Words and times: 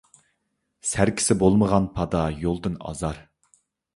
سەركىسى 0.91 1.37
بولمىغان 1.43 1.85
پادا 1.99 2.21
يولدىن 2.45 2.81
ئازار. 2.93 3.23